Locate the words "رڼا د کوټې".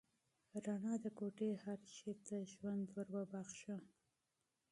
0.65-1.49